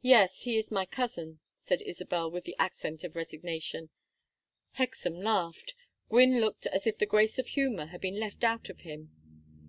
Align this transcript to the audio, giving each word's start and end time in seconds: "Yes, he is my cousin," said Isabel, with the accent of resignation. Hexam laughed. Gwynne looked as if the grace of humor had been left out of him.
"Yes, 0.00 0.42
he 0.44 0.56
is 0.56 0.70
my 0.70 0.86
cousin," 0.86 1.40
said 1.58 1.82
Isabel, 1.82 2.30
with 2.30 2.44
the 2.44 2.54
accent 2.56 3.02
of 3.02 3.16
resignation. 3.16 3.90
Hexam 4.76 5.20
laughed. 5.20 5.74
Gwynne 6.08 6.40
looked 6.40 6.68
as 6.68 6.86
if 6.86 6.98
the 6.98 7.04
grace 7.04 7.36
of 7.36 7.48
humor 7.48 7.86
had 7.86 8.00
been 8.00 8.20
left 8.20 8.44
out 8.44 8.68
of 8.68 8.82
him. 8.82 9.10